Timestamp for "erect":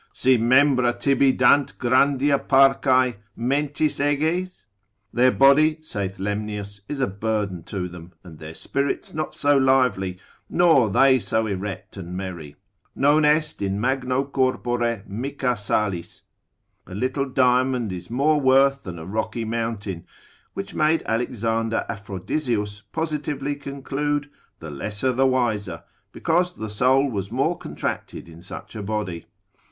11.45-11.97